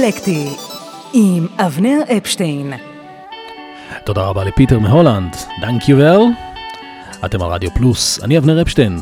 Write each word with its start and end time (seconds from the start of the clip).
רוקלקטי 0.00 0.48
עם 1.12 1.46
אבנר 1.58 1.98
אפשטיין. 2.16 2.72
תודה 4.04 4.22
רבה 4.22 4.44
לפיטר 4.44 4.78
מהולנד, 4.78 5.36
דנק 5.60 5.88
יובל. 5.88 6.20
אתם 7.24 7.42
על 7.42 7.50
רדיו 7.50 7.70
פלוס, 7.70 8.22
אני 8.22 8.38
אבנר 8.38 8.62
אפשטיין. 8.62 9.00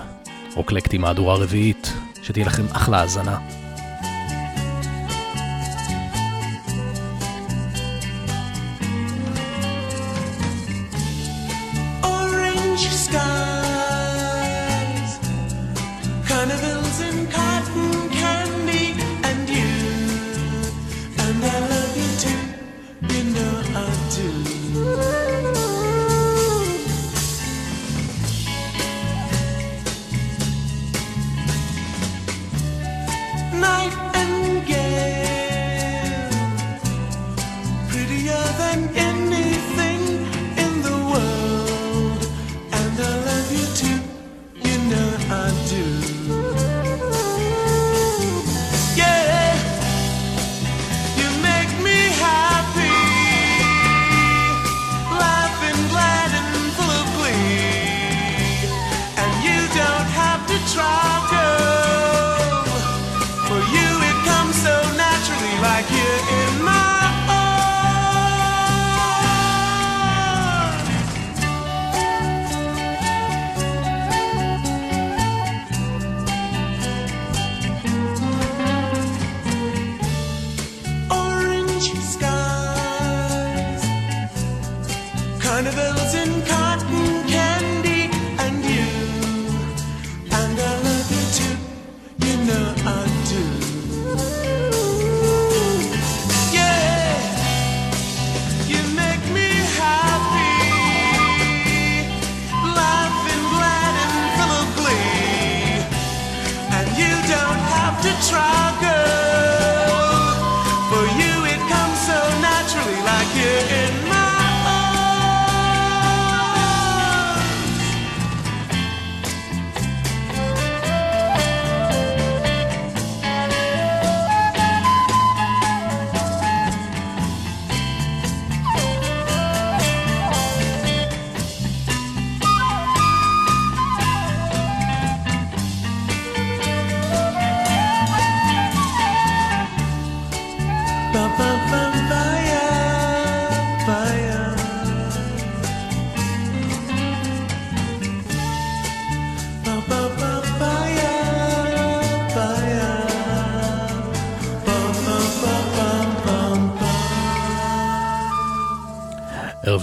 רוקלקטי 0.54 0.98
מהדורה 0.98 1.34
רביעית, 1.34 1.92
שתהיה 2.22 2.46
לכם 2.46 2.62
אחלה 2.72 3.00
האזנה. 3.00 3.38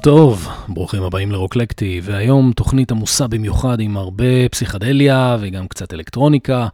טוב, 0.05 0.47
ברוכים 0.67 1.03
הבאים 1.03 1.31
לרוקלקטי, 1.31 2.01
והיום 2.03 2.51
תוכנית 2.55 2.91
עמוסה 2.91 3.27
במיוחד 3.27 3.79
עם 3.79 3.97
הרבה 3.97 4.49
פסיכדליה 4.51 5.38
וגם 5.39 5.67
קצת 5.67 5.93
אלקטרוניקה. 5.93 6.67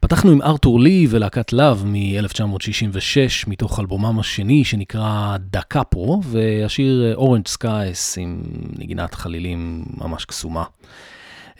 פתחנו 0.00 0.30
עם 0.30 0.42
ארתור 0.42 0.80
לי 0.80 1.06
ולהקת 1.10 1.52
לאב 1.52 1.84
מ-1966, 1.86 3.46
מתוך 3.46 3.80
אלבומם 3.80 4.20
השני 4.20 4.64
שנקרא 4.64 5.36
Da 5.40 5.60
Capo, 5.62 6.20
והשיר 6.24 7.14
Orange 7.14 7.48
Skies 7.48 8.18
עם 8.18 8.42
נגינת 8.78 9.14
חלילים 9.14 9.84
ממש 9.98 10.24
קסומה. 10.24 10.64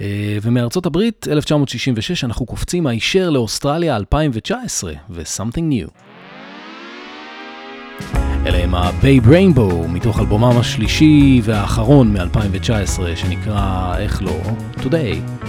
אה, 0.00 0.38
ומארצות 0.42 0.86
הברית, 0.86 1.26
1966, 1.30 2.24
אנחנו 2.24 2.46
קופצים 2.46 2.86
הישר 2.86 3.30
לאוסטרליה 3.30 3.96
2019, 3.96 4.92
ו-Something 5.10 5.72
New. 5.72 6.09
אלה 8.46 8.58
הם 8.58 8.74
ה-Babe 8.74 9.26
Rainbow, 9.26 9.88
מתוך 9.88 10.20
אלבומם 10.20 10.56
השלישי 10.58 11.40
והאחרון 11.44 12.12
מ-2019, 12.12 13.16
שנקרא, 13.16 13.94
איך 13.98 14.22
לא, 14.22 14.40
Today. 14.76 15.40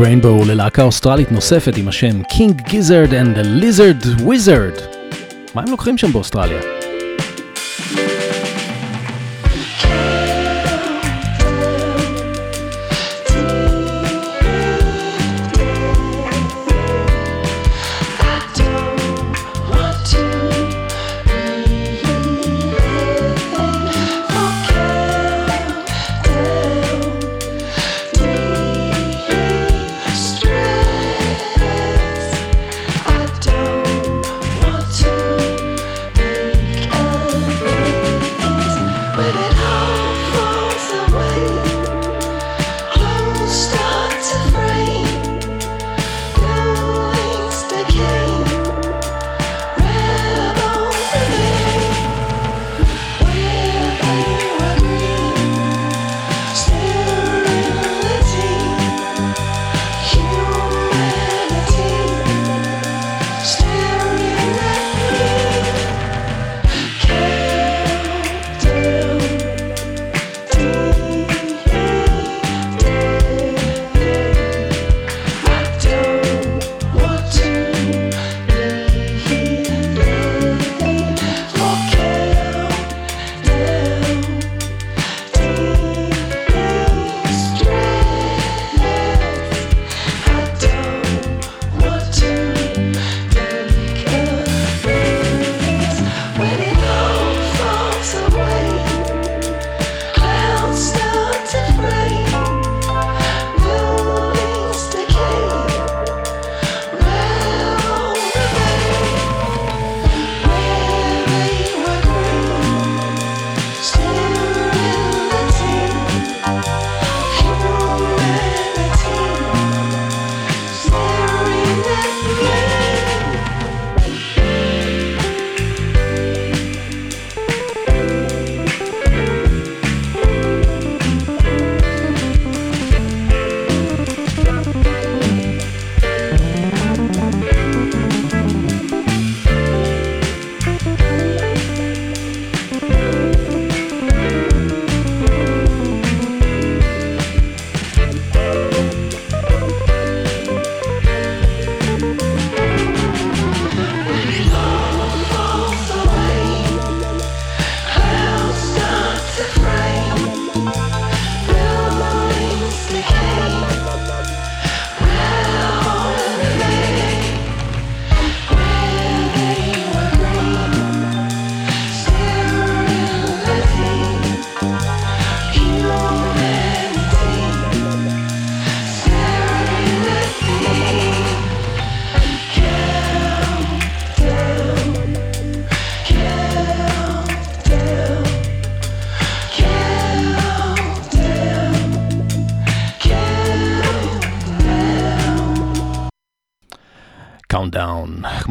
ריינבואו 0.00 0.44
ללהקה 0.44 0.82
אוסטרלית 0.82 1.32
נוספת 1.32 1.76
עם 1.76 1.88
השם 1.88 2.22
King 2.22 2.68
Gizzard 2.68 3.10
and 3.10 3.38
the 3.38 3.62
Lizard 3.62 4.20
Wizard. 4.20 4.96
מה 5.54 5.62
הם 5.62 5.70
לוקחים 5.70 5.98
שם 5.98 6.12
באוסטרליה? 6.12 6.79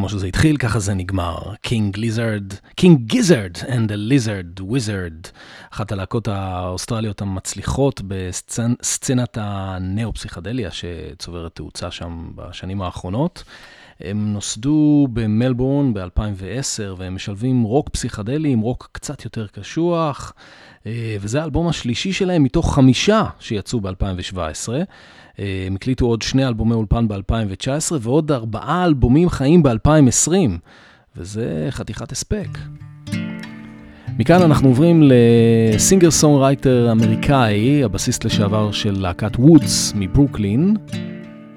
שזה 0.08 0.26
התחיל, 0.26 0.56
ככה 0.56 0.78
זה 0.78 0.94
נגמר. 0.94 1.38
King 1.60 1.96
Lizard, 1.96 2.54
King 2.74 3.00
Gizzard 3.06 3.56
and 3.56 3.90
the 3.90 4.12
Lizard 4.12 4.62
Wizard, 4.62 5.28
אחת 5.72 5.92
הלהקות 5.92 6.28
האוסטרליות 6.28 7.22
המצליחות 7.22 8.00
בסצנת 8.08 9.38
הנאו-פסיכדליה 9.40 10.70
שצוברת 10.70 11.54
תאוצה 11.54 11.90
שם 11.90 12.30
בשנים 12.34 12.82
האחרונות. 12.82 13.44
הם 14.00 14.32
נוסדו 14.32 15.08
במלבורן 15.12 15.94
ב-2010 15.94 16.82
והם 16.96 17.14
משלבים 17.14 17.62
רוק 17.62 17.88
פסיכדלי 17.88 18.48
עם 18.48 18.60
רוק 18.60 18.88
קצת 18.92 19.24
יותר 19.24 19.46
קשוח, 19.46 20.32
וזה 21.20 21.40
האלבום 21.40 21.68
השלישי 21.68 22.12
שלהם 22.12 22.42
מתוך 22.42 22.74
חמישה 22.74 23.24
שיצאו 23.38 23.80
ב-2017. 23.80 24.38
אה, 25.38 25.64
הם 25.66 25.74
הקליטו 25.74 26.06
עוד 26.06 26.22
שני 26.22 26.46
אלבומי 26.46 26.74
אולפן 26.74 27.08
ב-2019 27.08 27.92
ועוד 28.00 28.32
ארבעה 28.32 28.84
אלבומים 28.84 29.28
חיים 29.28 29.62
ב-2020, 29.62 30.32
וזה 31.16 31.66
חתיכת 31.70 32.12
הספק. 32.12 32.48
מכאן 34.18 34.42
אנחנו 34.42 34.68
עוברים 34.68 35.02
ל 35.02 35.17
singer 35.17 36.10
songwriter 36.10 36.92
אמריקאי, 36.92 37.84
הבסיסט 37.84 38.24
לשעבר 38.24 38.72
של 38.72 39.00
להקת 39.00 39.36
וודס 39.36 39.92
מברוקלין, 39.96 40.76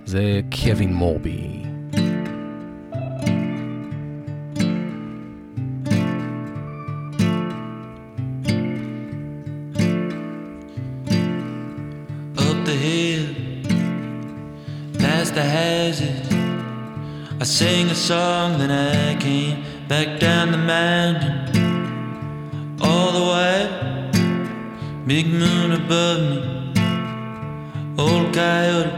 זה 0.05 0.41
קווין 0.63 0.93
מורבי. 0.93 1.62
I 17.43 17.45
sing 17.45 17.89
a 17.89 17.93
song, 17.93 18.57
then 18.57 18.71
I 18.71 19.19
came 19.19 19.65
back 19.89 20.17
down 20.17 20.53
the 20.53 20.57
mountain 20.57 21.41
all 22.81 23.11
the 23.11 23.25
way. 23.33 23.67
Big 25.05 25.27
moon 25.27 25.73
above 25.73 26.21
me, 26.21 26.39
old 27.97 28.33
coyote 28.33 28.93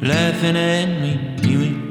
laughing 0.00 0.56
at 0.56 0.88
me. 1.02 1.87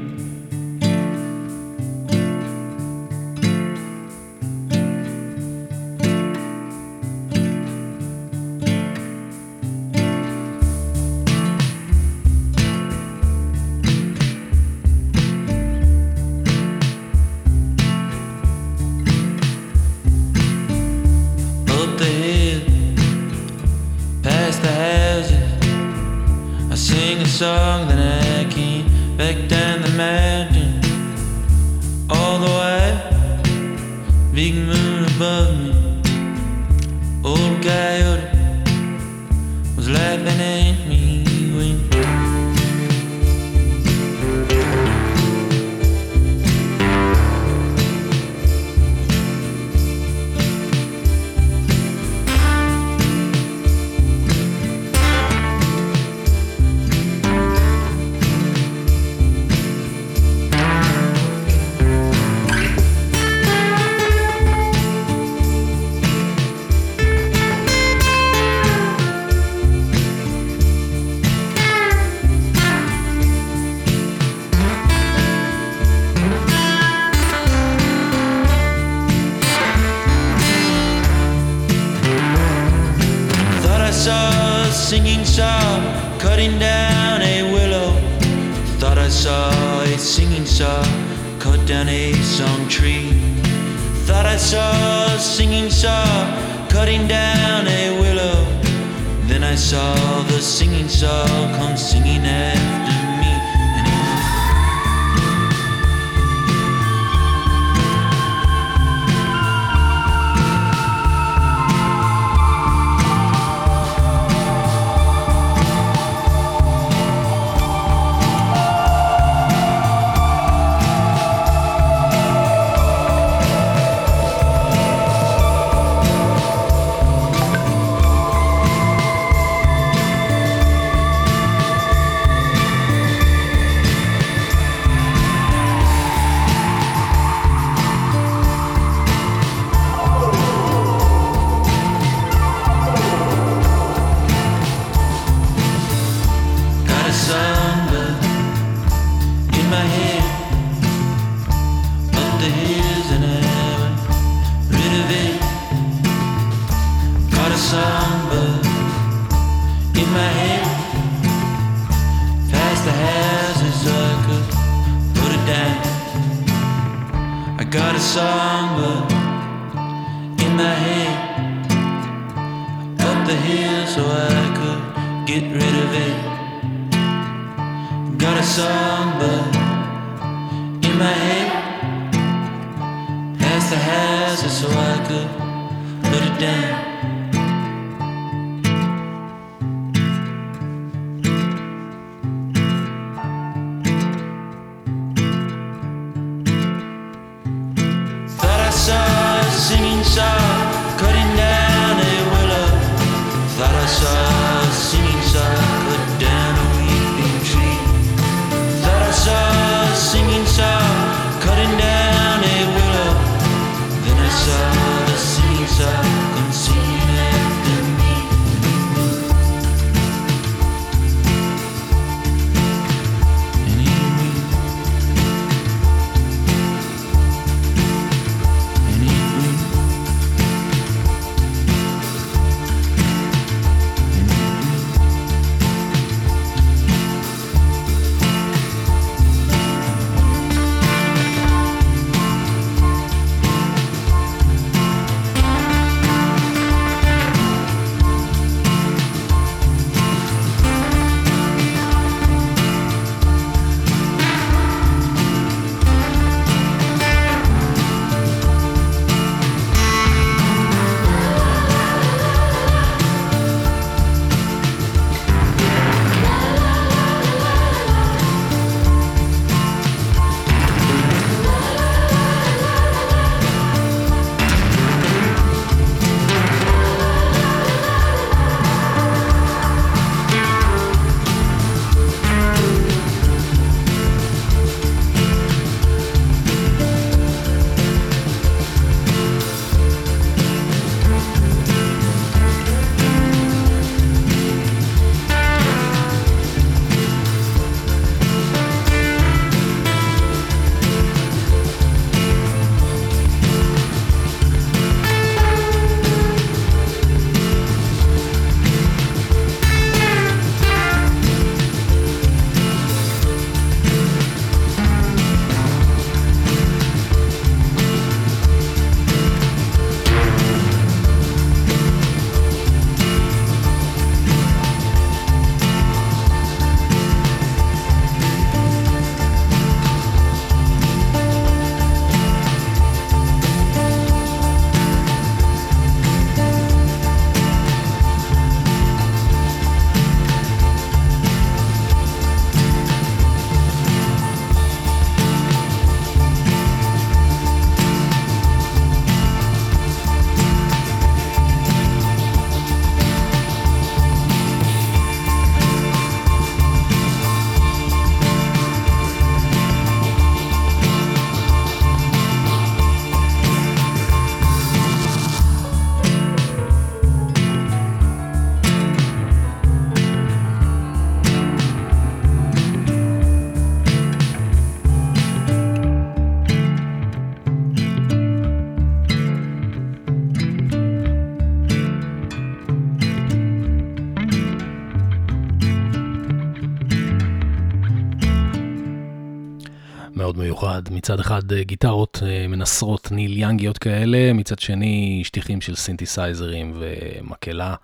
מצד 390.90 391.20
אחד 391.20 391.52
אה, 391.52 391.62
גיטרות 391.62 392.22
אה, 392.26 392.48
מנסרות 392.48 393.12
ניל 393.12 393.36
יאנגיות 393.36 393.78
כאלה, 393.78 394.32
מצד 394.32 394.58
שני 394.58 395.20
שטיחים 395.24 395.60
של 395.60 395.74
סינתסייזרים 395.74 396.72
ומקהלה. 396.78 397.74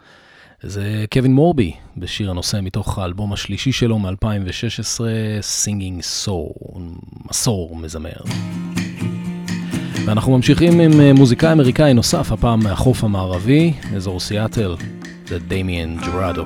זה 0.63 1.05
קווין 1.13 1.35
מורבי 1.35 1.73
בשיר 1.97 2.31
הנושא 2.31 2.59
מתוך 2.63 2.99
האלבום 2.99 3.33
השלישי 3.33 3.73
שלו 3.73 3.99
מ-2016, 3.99 5.01
Singing 5.65 6.27
Soul, 6.27 6.79
מסור 7.31 7.77
מזמר. 7.77 8.23
ואנחנו 10.07 10.37
ממשיכים 10.37 10.81
עם 10.81 11.01
אה, 11.01 11.13
מוזיקאי 11.13 11.53
אמריקאי 11.53 11.95
נוסף, 11.95 12.33
הפעם 12.33 12.61
מהחוף 12.63 13.05
המערבי, 13.05 13.73
אזור 13.97 14.21
סיאטל, 14.21 14.77
זה 15.27 15.39
דמיאן 15.39 15.97
ג'רדו. 15.97 16.45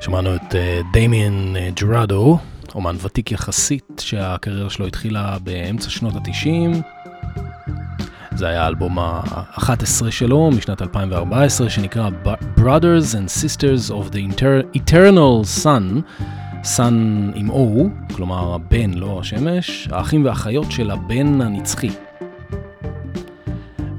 שמענו 0.00 0.34
את 0.34 0.54
דמיאן 0.92 1.56
uh, 1.56 1.80
ג'רדו, 1.80 2.38
אומן 2.74 2.96
ותיק 3.02 3.32
יחסית, 3.32 4.02
שהקריירה 4.04 4.70
שלו 4.70 4.86
התחילה 4.86 5.36
באמצע 5.42 5.90
שנות 5.90 6.14
ה-90. 6.16 6.76
זה 8.36 8.48
היה 8.48 8.64
האלבום 8.64 8.98
ה-11 8.98 10.10
שלו 10.10 10.50
משנת 10.50 10.82
2014, 10.82 11.70
שנקרא 11.70 12.10
Brothers 12.56 13.14
and 13.14 13.28
Sisters 13.42 13.90
of 13.90 14.14
the 14.14 14.42
Eternal 14.76 15.64
Sun, 15.64 16.00
Sun 16.76 16.94
עם 17.34 17.50
O, 17.50 17.88
כלומר 18.14 18.54
הבן, 18.54 18.94
לא 18.94 19.20
השמש, 19.20 19.88
האחים 19.92 20.24
והאחיות 20.24 20.72
של 20.72 20.90
הבן 20.90 21.40
הנצחי. 21.40 21.90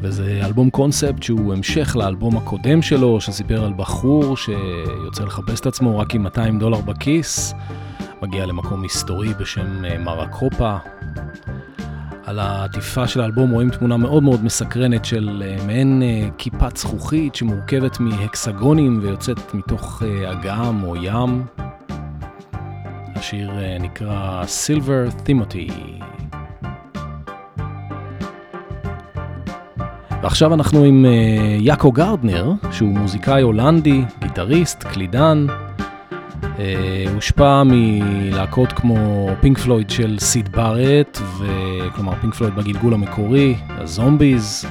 וזה 0.01 0.41
אלבום 0.45 0.69
קונספט 0.69 1.23
שהוא 1.23 1.53
המשך 1.53 1.95
לאלבום 1.95 2.37
הקודם 2.37 2.81
שלו, 2.81 3.21
שסיפר 3.21 3.65
על 3.65 3.73
בחור 3.73 4.37
שיוצא 4.37 5.23
לחפש 5.23 5.59
את 5.59 5.65
עצמו 5.65 5.99
רק 5.99 6.15
עם 6.15 6.23
200 6.23 6.59
דולר 6.59 6.81
בכיס, 6.81 7.53
מגיע 8.21 8.45
למקום 8.45 8.83
היסטורי 8.83 9.33
בשם 9.33 9.85
אה, 9.85 9.97
מרקופה. 9.97 10.77
על 12.25 12.39
העטיפה 12.39 13.07
של 13.07 13.21
האלבום 13.21 13.51
רואים 13.51 13.69
תמונה 13.69 13.97
מאוד 13.97 14.23
מאוד 14.23 14.43
מסקרנת 14.43 15.05
של 15.05 15.43
אה, 15.45 15.65
מעין 15.65 16.01
אה, 16.03 16.29
כיפת 16.37 16.77
זכוכית 16.77 17.35
שמורכבת 17.35 17.99
מהקסגונים 17.99 18.99
ויוצאת 19.01 19.53
מתוך 19.53 20.03
אגם 20.31 20.83
או 20.83 20.95
ים. 20.95 21.45
השיר 23.15 23.51
נקרא 23.79 24.43
Silver 24.43 25.27
Timothy. 25.27 25.71
ועכשיו 30.21 30.53
אנחנו 30.53 30.83
עם 30.83 31.05
uh, 31.05 31.61
יאקו 31.61 31.91
גרדנר, 31.91 32.51
שהוא 32.71 32.89
מוזיקאי 32.89 33.41
הולנדי, 33.41 34.01
גיטריסט, 34.19 34.83
קלידן. 34.83 35.47
Uh, 36.41 36.57
הושפע 37.13 37.63
מלהקות 37.65 38.71
כמו 38.71 39.29
פינק 39.39 39.57
פלויד 39.57 39.89
של 39.89 40.17
סיד 40.19 40.51
בארט, 40.51 41.19
כלומר 41.95 42.13
פינק 42.21 42.33
פלויד 42.33 42.55
בגלגול 42.55 42.93
המקורי, 42.93 43.55
הזומביז. 43.69 44.65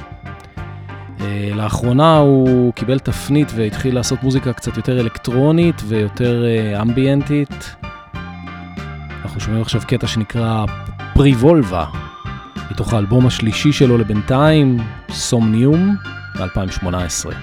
Uh, 1.17 1.21
לאחרונה 1.55 2.17
הוא 2.17 2.73
קיבל 2.73 2.99
תפנית 2.99 3.51
והתחיל 3.55 3.95
לעשות 3.95 4.23
מוזיקה 4.23 4.53
קצת 4.53 4.77
יותר 4.77 4.99
אלקטרונית 4.99 5.81
ויותר 5.87 6.45
אמביאנטית. 6.81 7.75
אנחנו 9.23 9.39
שומעים 9.39 9.61
עכשיו 9.61 9.81
קטע 9.87 10.07
שנקרא 10.07 10.65
פריבולבה. 11.13 11.85
מתוך 12.71 12.93
האלבום 12.93 13.27
השלישי 13.27 13.71
שלו 13.73 13.97
לבינתיים, 13.97 14.77
סומניום, 15.09 15.95
ב-2018. 16.35 17.33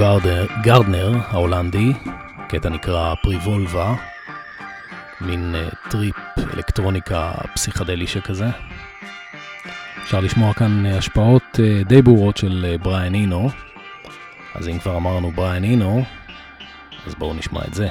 יאקו 0.00 0.28
גרדנר, 0.62 1.12
ההולנדי, 1.28 1.92
קטע 2.48 2.68
נקרא 2.68 3.14
פריבולבה, 3.22 3.94
מין 5.20 5.54
אה, 5.54 5.90
טריפ 5.90 6.16
אלקטרוניקה 6.54 7.32
פסיכדלי 7.54 8.06
שכזה. 8.06 8.46
אפשר 10.02 10.20
לשמוע 10.20 10.52
כאן 10.52 10.86
אה, 10.86 10.98
השפעות 10.98 11.42
אה, 11.52 11.88
די 11.88 12.02
ברורות 12.02 12.36
של 12.36 12.76
בריאן 12.82 13.14
אינו, 13.14 13.50
אז 14.54 14.68
אם 14.68 14.78
כבר 14.78 14.96
אמרנו 14.96 15.30
בריאן 15.30 15.64
אינו, 15.64 16.04
אז 17.06 17.14
בואו 17.14 17.34
נשמע 17.34 17.60
את 17.68 17.74
זה. 17.74 17.88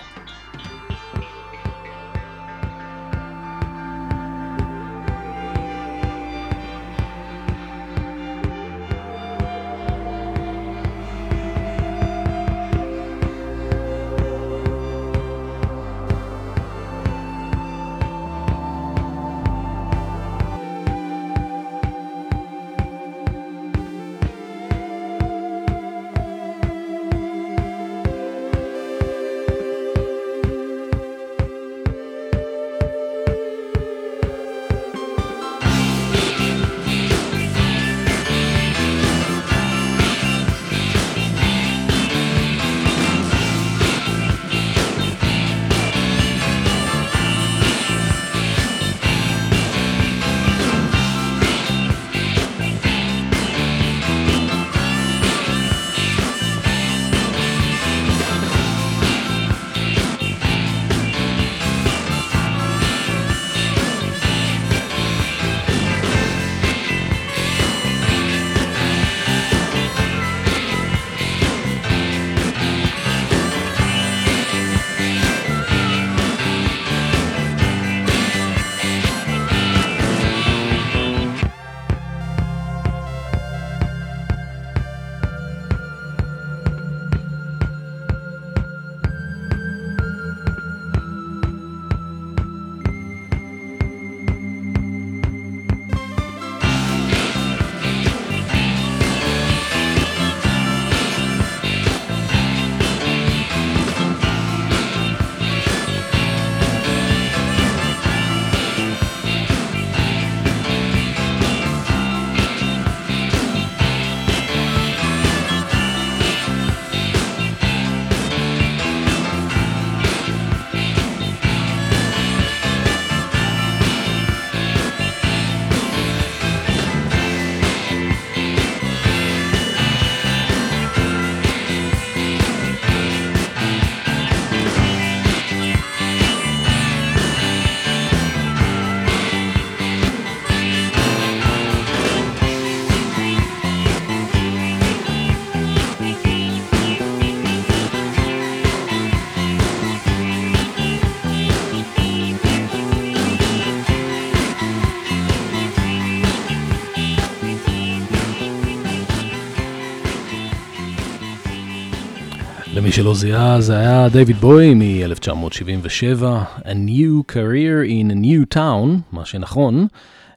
שלא 163.03 163.15
זיהה 163.15 163.61
זה 163.61 163.77
היה 163.77 164.09
דייוויד 164.09 164.35
בוי 164.35 164.73
מ-1977, 164.73 166.23
A 166.63 166.65
New 166.65 167.31
Career 167.31 167.89
in 167.89 168.11
a 168.11 168.15
New 168.15 168.55
Town, 168.55 168.87
מה 169.11 169.25
שנכון, 169.25 169.87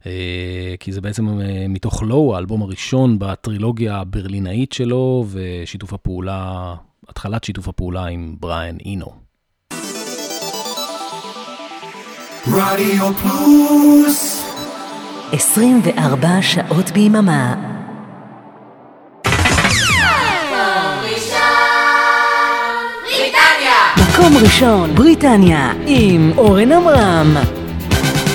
אה, 0.07 0.75
כי 0.81 0.93
זה 0.93 1.01
בעצם 1.01 1.41
אה, 1.41 1.67
מתוך 1.69 2.03
לואו, 2.03 2.35
האלבום 2.35 2.63
הראשון 2.63 3.19
בטרילוגיה 3.19 3.97
הברלינאית 3.97 4.73
שלו, 4.73 5.27
ושיתוף 5.31 5.93
הפעולה, 5.93 6.75
התחלת 7.09 7.45
שיתוף 7.45 7.69
הפעולה 7.69 8.07
עם 8.07 8.37
בריאן 8.41 8.77
אינו. 8.85 9.13
רדיו 12.47 13.15
פלוס 13.15 14.45
24 15.33 16.43
שעות 16.43 16.91
ביממה 16.91 17.76
מקום 24.19 24.37
ראשון, 24.43 24.95
בריטניה, 24.95 25.73
עם 25.87 26.33
אורן 26.37 26.73
עמרם. 26.73 27.37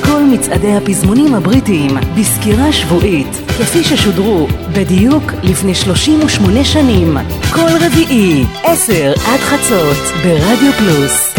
כל 0.04 0.24
מצעדי 0.24 0.74
הפזמונים 0.74 1.34
הבריטיים 1.34 1.92
בסקירה 2.20 2.74
שבועית, 2.74 3.28
כפי 3.48 3.84
ששודרו 3.84 4.48
בדיוק 4.74 5.24
לפני 5.44 5.76
38 5.76 6.64
שנים. 6.64 7.18
כל 7.54 7.86
רביעי, 7.86 8.46
10 8.64 9.14
עד 9.26 9.40
חצות, 9.40 9.98
ברדיו 10.24 10.72
פלוס. 10.78 11.34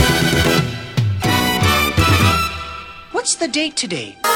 What's 3.14 3.36
the 3.40 3.48
date 3.54 3.84
today? 3.84 4.26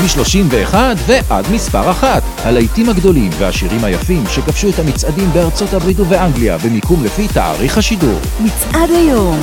מ-31 0.00 0.74
ועד 1.06 1.46
מספר 1.52 1.90
אחת. 1.90 2.22
הלהיטים 2.44 2.88
הגדולים 2.88 3.30
והשירים 3.38 3.84
היפים 3.84 4.24
שכבשו 4.26 4.68
את 4.68 4.78
המצעדים 4.78 5.30
בארצות 5.32 5.72
הברית 5.72 6.00
ובאנגליה 6.00 6.58
במיקום 6.58 7.04
לפי 7.04 7.28
תאריך 7.28 7.78
השידור. 7.78 8.18
מצעד 8.40 8.90
היום 8.90 9.38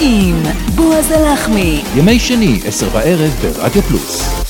עם 0.00 0.42
בועז 0.74 1.10
הלחמי. 1.10 1.82
ימי 1.96 2.18
שני, 2.18 2.60
עשר 2.66 2.88
בערב 2.88 3.30
ברדיו 3.42 3.82
פלוס. 3.82 4.40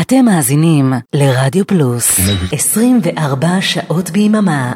אתם 0.00 0.24
מאזינים 0.24 0.92
לרדיו 1.14 1.66
פלוס 1.66 2.20
24 2.52 3.48
שעות 3.60 4.10
ביממה 4.10 4.72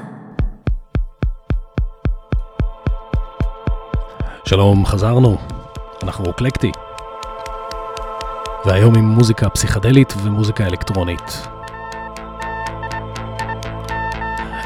שלום, 4.44 4.86
חזרנו. 4.86 5.36
אנחנו 6.02 6.24
רוקלקטי. 6.24 6.72
והיום 8.64 8.96
עם 8.96 9.04
מוזיקה 9.04 9.48
פסיכדלית 9.48 10.14
ומוזיקה 10.22 10.66
אלקטרונית. 10.66 11.46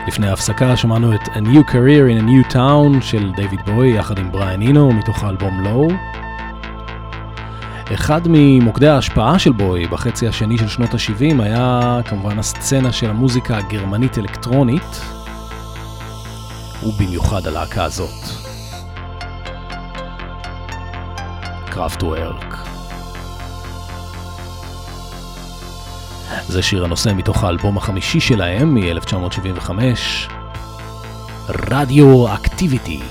לפני 0.08 0.28
ההפסקה 0.28 0.76
שמענו 0.76 1.14
את 1.14 1.20
A 1.20 1.38
New 1.38 1.70
Career 1.70 2.10
in 2.10 2.22
a 2.22 2.24
New 2.24 2.52
Town 2.52 3.00
של 3.02 3.32
דייוויד 3.36 3.60
בוי 3.66 3.98
יחד 3.98 4.18
עם 4.18 4.32
בריאן 4.32 4.62
אינו 4.62 4.92
מתוך 4.92 5.24
האלבום 5.24 5.60
לואו. 5.60 5.88
אחד 7.94 8.20
ממוקדי 8.24 8.88
ההשפעה 8.88 9.38
של 9.38 9.52
בוי 9.52 9.86
בחצי 9.86 10.28
השני 10.28 10.58
של 10.58 10.68
שנות 10.68 10.94
ה-70 10.94 11.42
היה 11.42 12.00
כמובן 12.04 12.38
הסצנה 12.38 12.92
של 12.92 13.10
המוזיקה 13.10 13.56
הגרמנית 13.56 14.18
אלקטרונית, 14.18 15.00
ובמיוחד 16.82 17.46
הלהקה 17.46 17.84
הזאת. 17.84 18.45
קראפטוורק. 21.76 22.56
זה 26.48 26.62
שיר 26.62 26.84
הנושא 26.84 27.10
מתוך 27.16 27.44
האלבום 27.44 27.76
החמישי 27.76 28.20
שלהם 28.20 28.74
מ-1975, 28.74 29.70
רדיו 31.48 32.34
אקטיביטי. 32.34 33.02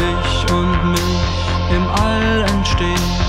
dich 0.00 0.52
und 0.52 0.90
mich 0.90 1.76
im 1.76 1.86
All 1.88 2.42
entstehen. 2.56 3.19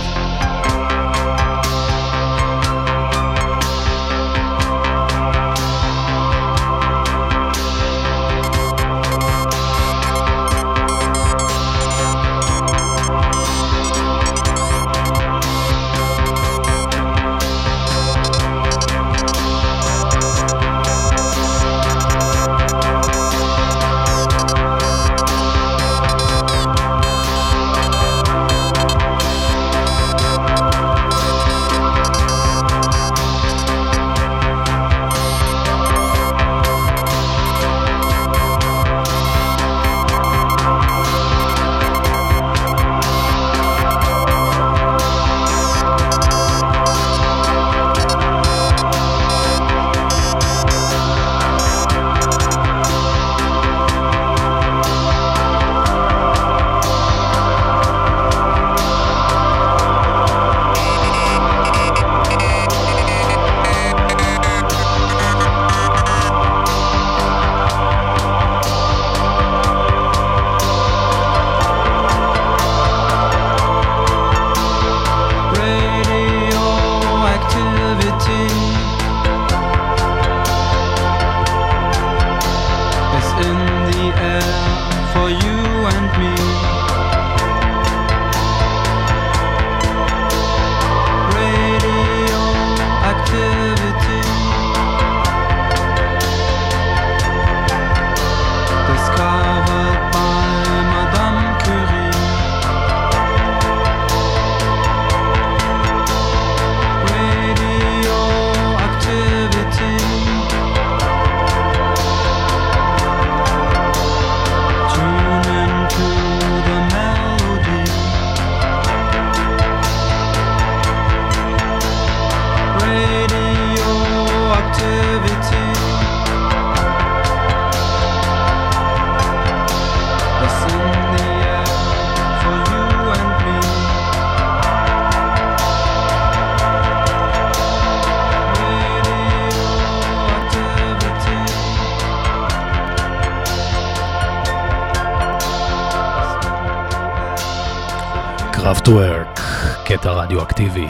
רדיואקטיבי. 150.42 150.88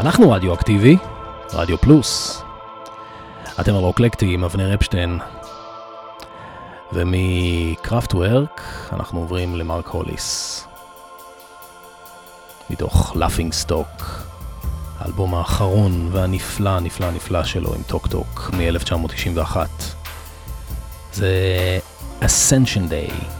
אנחנו 0.00 0.30
רדיואקטיבי, 0.30 0.96
רדיו 1.52 1.78
פלוס. 1.78 2.42
אתם 3.60 3.74
הרוקלקטי 3.74 4.34
עם 4.34 4.44
אבנר 4.44 4.74
אפשטיין. 4.74 5.18
ומקראפטוורק 6.92 8.62
אנחנו 8.92 9.20
עוברים 9.20 9.56
למרק 9.56 9.88
הוליס. 9.88 10.66
מתוך 12.70 13.16
Laughing 13.16 13.52
Stock, 13.52 13.88
האלבום 14.98 15.34
האחרון 15.34 16.08
והנפלא, 16.12 16.80
נפלא, 16.80 17.10
נפלא 17.10 17.44
שלו 17.44 17.74
עם 17.74 17.82
טוק 17.82 18.06
טוק 18.06 18.50
מ-1991. 18.52 19.56
זה 21.12 21.28
Ascension 22.20 22.90
Day. 22.90 23.39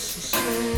It's 0.00 0.32
a. 0.32 0.77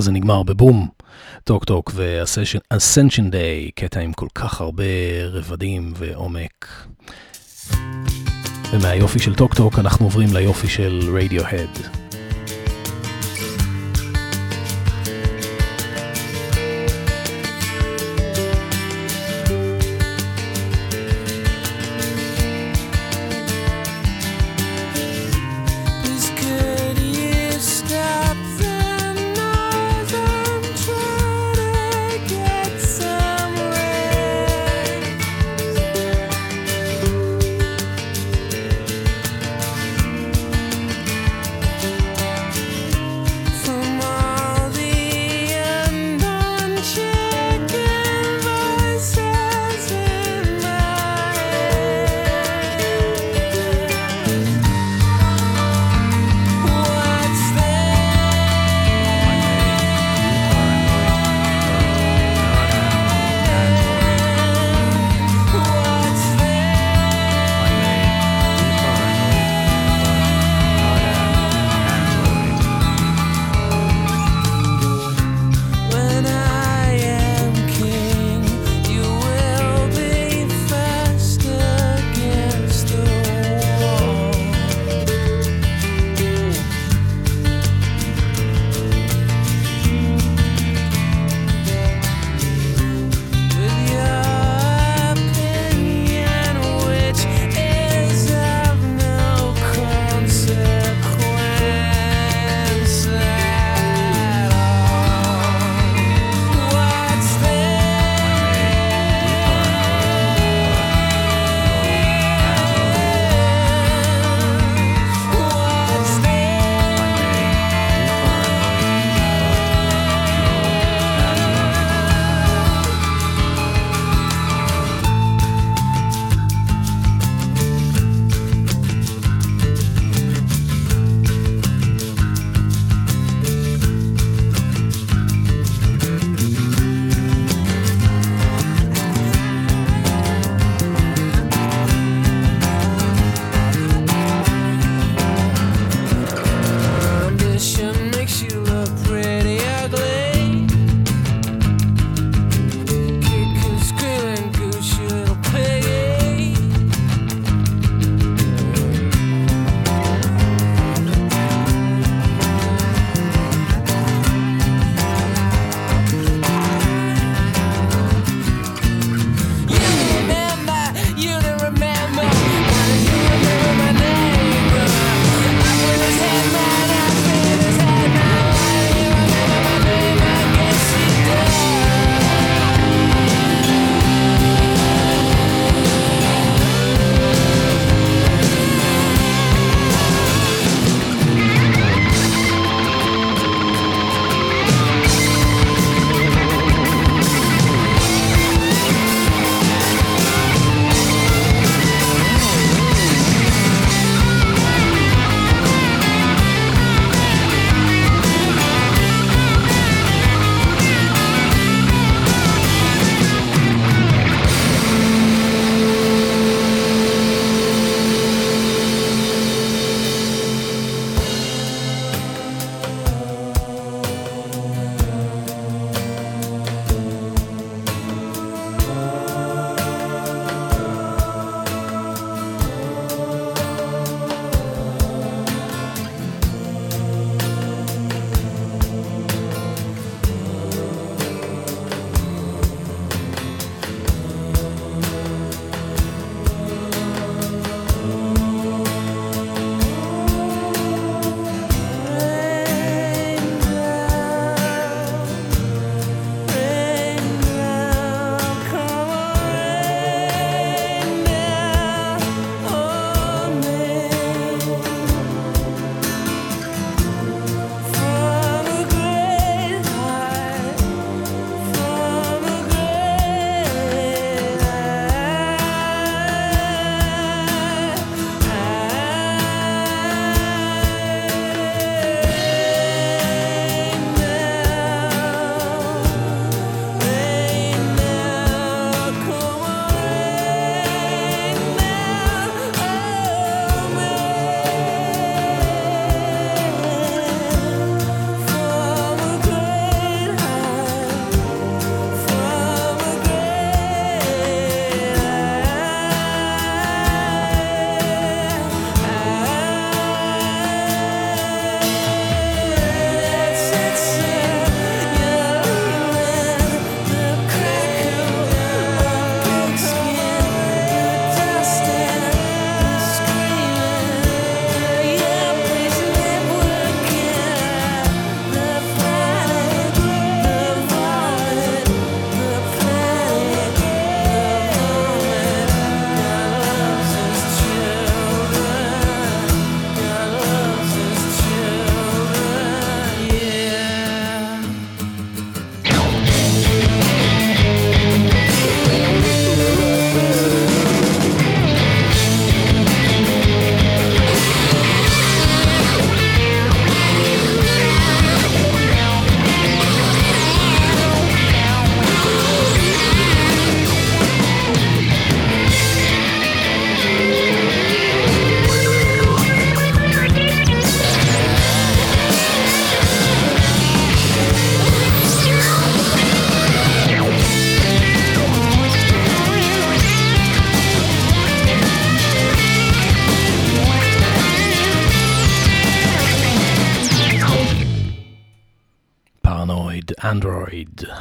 ככה 0.00 0.04
זה 0.04 0.12
נגמר 0.12 0.42
בבום. 0.42 0.88
טוק 1.44 1.64
טוק 1.64 1.92
ו-Ascension 1.94 3.32
Day, 3.32 3.70
קטע 3.74 4.00
עם 4.00 4.12
כל 4.12 4.26
כך 4.34 4.60
הרבה 4.60 4.84
רבדים 5.32 5.92
ועומק. 5.96 6.86
ומהיופי 8.72 9.18
של 9.18 9.34
טוק 9.34 9.54
טוק 9.54 9.78
אנחנו 9.78 10.06
עוברים 10.06 10.28
ליופי 10.32 10.68
של 10.68 11.16
רדיוהד. 11.16 11.99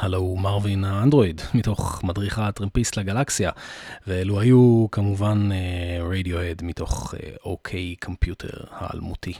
הלו 0.09 0.17
הוא 0.17 0.39
מרווין 0.39 0.83
האנדרואיד, 0.83 1.41
מתוך 1.53 2.03
מדריכה 2.03 2.47
הטרמפיסט 2.47 2.97
לגלקסיה, 2.97 3.51
ואלו 4.07 4.39
היו 4.39 4.87
כמובן 4.91 5.49
רדיואד 6.11 6.61
uh, 6.61 6.65
מתוך 6.65 7.13
אוקיי 7.45 7.95
uh, 7.99 8.05
קומפיוטר 8.05 8.47
okay 8.47 8.67
האלמותי. 8.71 9.33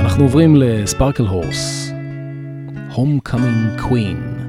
אנחנו 0.00 0.22
עוברים 0.22 0.56
לספרקל 0.56 1.26
הורס, 1.26 1.90
Homecoming 2.90 3.80
Queen. 3.80 4.40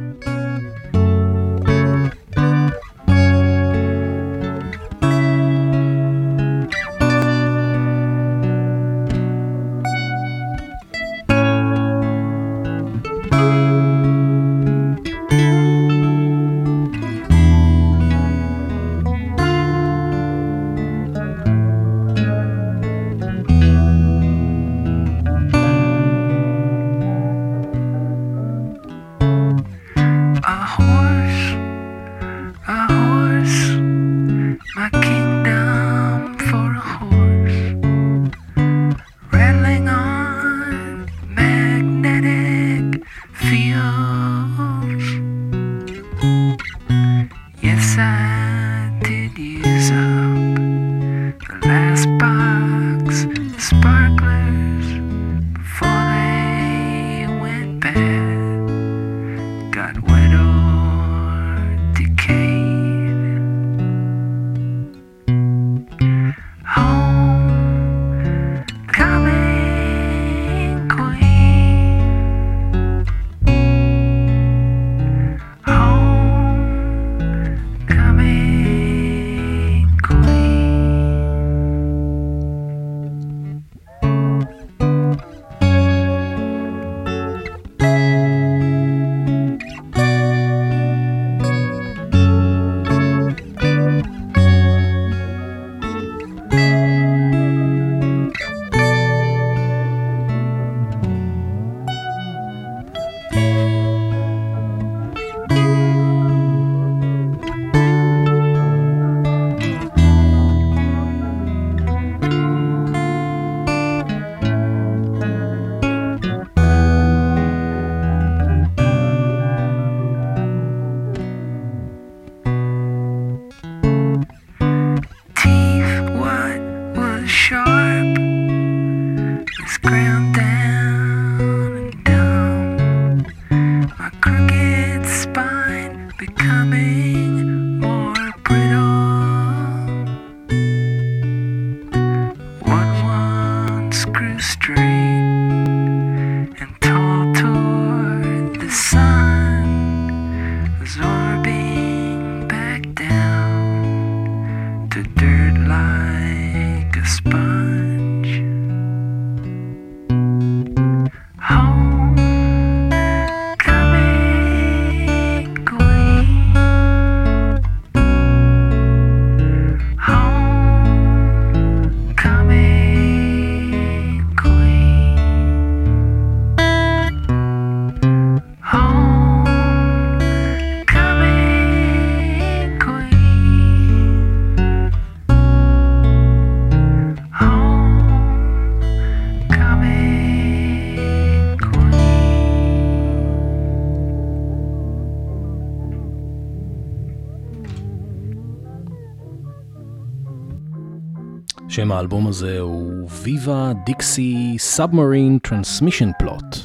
האלבום 202.01 202.27
הזה 202.27 202.59
הוא 202.59 203.09
Viva 203.23 203.89
Dixie 203.89 204.77
Submarine 204.77 205.49
Transmission 205.49 206.23
Plot. 206.23 206.57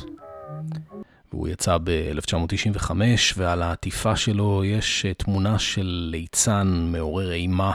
והוא 1.33 1.49
יצא 1.49 1.79
ב-1995, 1.85 2.91
ועל 3.37 3.63
העטיפה 3.63 4.17
שלו 4.17 4.65
יש 4.65 5.07
תמונה 5.19 5.59
של 5.59 6.09
ליצן 6.11 6.89
מעורר 6.93 7.33
אימה. 7.33 7.73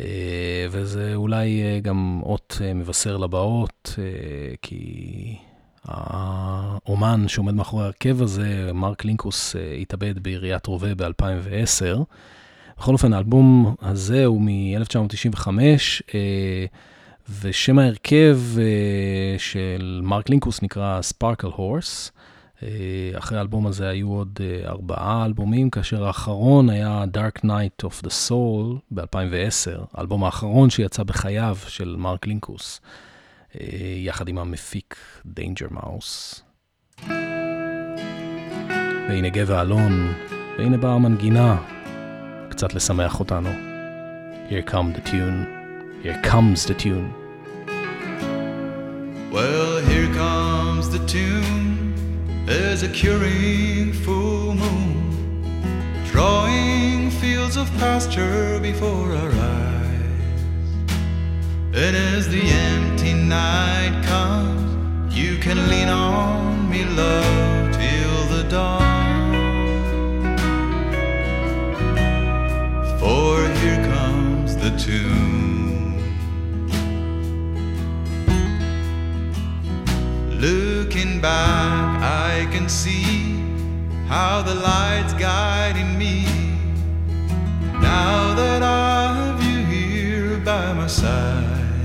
אה, 0.00 0.66
וזה 0.70 1.14
אולי 1.14 1.62
אה, 1.62 1.80
גם 1.80 2.20
אות 2.22 2.58
אה, 2.64 2.74
מבשר 2.74 3.16
לבאות, 3.16 3.98
כי 4.62 5.36
האומן 5.84 7.28
שעומד 7.28 7.54
מאחורי 7.54 7.84
הרכב 7.84 8.22
הזה, 8.22 8.70
מרק 8.74 9.04
לינקוס, 9.04 9.56
התאבד 9.82 10.18
בעיריית 10.18 10.66
רובה 10.66 10.94
ב-2010. 10.94 11.98
בכל 12.78 12.92
אופן, 12.92 13.12
האלבום 13.12 13.74
הזה 13.82 14.24
הוא 14.24 14.42
מ-1995, 14.42 15.48
אה, 16.14 16.64
ושם 17.40 17.78
ההרכב 17.78 18.38
אה, 18.58 19.38
של 19.38 20.00
מרק 20.02 20.28
לינקוס 20.28 20.62
נקרא 20.62 21.02
ספרקלהורס. 21.02 22.12
אה, 22.62 22.68
אחרי 23.18 23.38
האלבום 23.38 23.66
הזה 23.66 23.88
היו 23.88 24.08
עוד 24.08 24.40
ארבעה 24.66 25.24
אלבומים, 25.24 25.70
כאשר 25.70 26.06
האחרון 26.06 26.70
היה 26.70 27.04
Dark 27.14 27.44
Night 27.44 27.86
of 27.86 28.06
the 28.06 28.10
Soul 28.28 28.78
ב-2010, 28.90 29.80
האלבום 29.94 30.24
האחרון 30.24 30.70
שיצא 30.70 31.02
בחייו 31.02 31.56
של 31.68 31.96
מרק 31.98 32.26
לינקוס, 32.26 32.80
יחד 33.96 34.28
עם 34.28 34.38
המפיק 34.38 34.96
דיינג'ר 35.26 35.66
מאוס. 35.70 36.42
והנה 39.08 39.28
גבע 39.28 39.62
אלון, 39.62 40.12
והנה 40.58 40.76
באה 40.76 40.92
המנגינה. 40.94 41.75
קצת 42.55 42.73
לשמח 42.73 43.19
אותנו. 43.19 43.49
Here 44.49 44.63
come 44.71 44.93
the 44.93 45.01
tune, 45.11 45.39
here 46.03 46.19
comes 46.29 46.65
the 46.65 46.75
tune. 46.83 47.09
Well, 49.35 49.73
here 49.89 50.09
comes 50.23 50.85
the 50.95 51.01
tune, 51.15 51.93
there's 52.45 52.81
a 52.83 52.91
curing 52.99 53.93
full 54.03 54.47
moon, 54.63 54.95
drawing 56.11 57.11
fields 57.21 57.55
of 57.61 57.67
pasture 57.83 58.59
before 58.69 59.07
our 59.21 59.31
eyes. 59.57 60.69
And 61.83 61.93
as 62.13 62.23
the 62.35 62.43
empty 62.69 63.13
night 63.39 63.95
comes, 64.11 64.61
You 65.13 65.37
can 65.37 65.67
lean 65.67 65.89
on 65.89 66.69
me, 66.69 66.85
love, 66.85 67.71
till 67.73 68.37
the 68.37 68.47
dawn. 68.49 69.04
For 73.06 73.48
here 73.60 73.80
comes 73.86 74.56
the 74.56 74.70
tune. 74.76 75.94
Looking 80.40 81.20
back, 81.20 82.02
I 82.02 82.48
can 82.50 82.68
see 82.68 83.44
how 84.08 84.42
the 84.42 84.56
light's 84.56 85.12
guiding 85.12 85.96
me. 85.96 86.24
Now 87.80 88.34
that 88.34 88.64
I 88.64 89.14
have 89.14 89.40
you 89.48 89.64
here 89.66 90.38
by 90.38 90.72
my 90.72 90.88
side, 90.88 91.78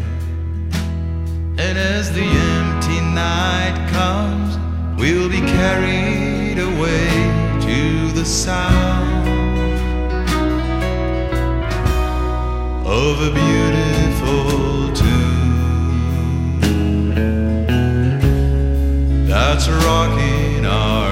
and 1.60 1.78
as 1.78 2.12
the 2.12 2.26
empty 2.56 3.00
night 3.00 3.78
comes, 3.92 4.58
we'll 5.00 5.30
be 5.30 5.42
carried 5.42 6.58
away 6.58 7.10
to 7.68 8.12
the 8.14 8.26
sound 8.26 9.21
of 12.94 13.22
a 13.22 13.32
beautiful 13.32 14.92
tune. 14.94 15.56
That's 19.28 19.70
rocking 19.70 20.66
our 20.66 21.11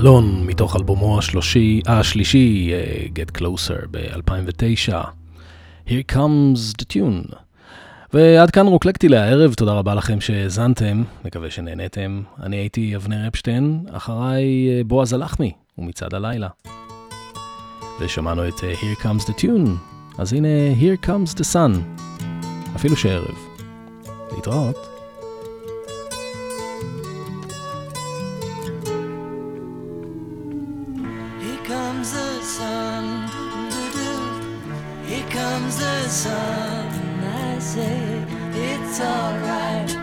אלון, 0.00 0.46
מתוך 0.46 0.76
אלבומו 0.76 1.18
השלושי, 1.18 1.80
השלישי, 1.86 2.72
אה, 2.72 3.06
Get 3.06 3.38
Closer 3.38 3.86
ב-2009. 3.90 4.94
Here 5.86 6.12
comes 6.12 6.82
the 6.82 6.84
tune. 6.92 7.34
ועד 8.12 8.50
כאן 8.50 8.66
רוקלקטי 8.66 9.08
להערב, 9.08 9.54
תודה 9.54 9.72
רבה 9.72 9.94
לכם 9.94 10.20
שהאזנתם, 10.20 11.02
מקווה 11.24 11.50
שנהנתם. 11.50 12.22
אני 12.42 12.56
הייתי 12.56 12.96
אבנר 12.96 13.28
אפשטיין, 13.28 13.84
אחריי 13.92 14.68
אה, 14.70 14.84
בועז 14.86 15.12
הלחמי, 15.12 15.52
ומצעד 15.78 16.14
הלילה. 16.14 16.48
ושמענו 18.00 18.48
את 18.48 18.64
אה, 18.64 18.74
Here 18.74 19.02
comes 19.02 19.24
the 19.24 19.32
tune, 19.40 19.70
אז 20.18 20.32
הנה 20.32 20.48
Here 20.80 21.06
comes 21.06 21.34
the 21.34 21.44
sun, 21.54 22.02
אפילו 22.76 22.96
שערב. 22.96 23.38
להתראות. 24.32 24.89
is 36.10 36.26
I 36.26 37.58
say 37.60 38.24
it's 38.52 39.00
alright. 39.00 39.99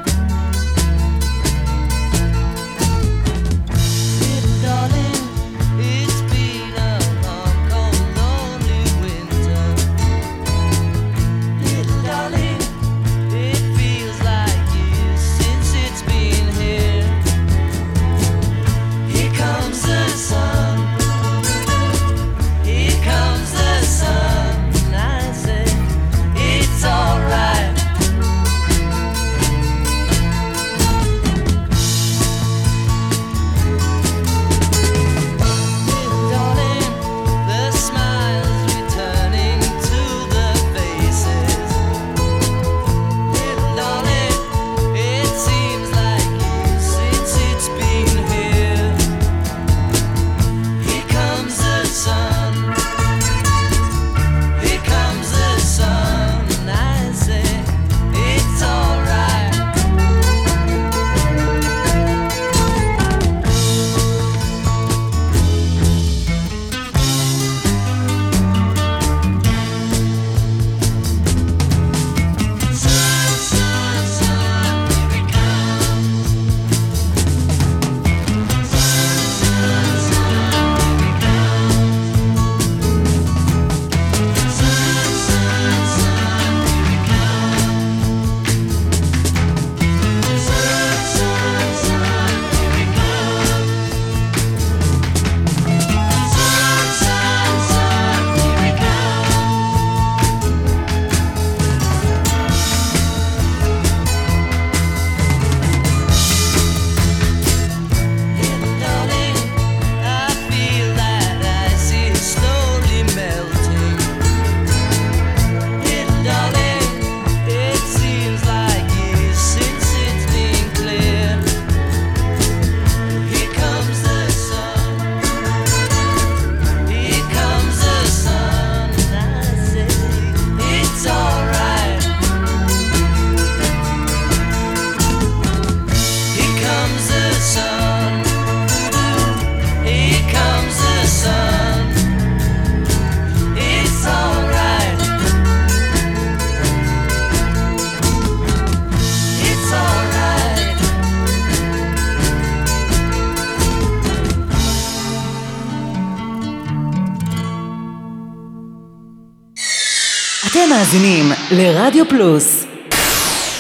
לרדיו 161.98 162.10
פלוס. 162.18 162.66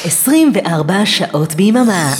24 0.05 1.05
שעות 1.05 1.55
ביממה 1.55 2.13